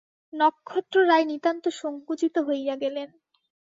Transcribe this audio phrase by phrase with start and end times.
[0.33, 3.09] নক্ষত্ররায় নিতান্ত সংকুচিত হইয়া গেলেন।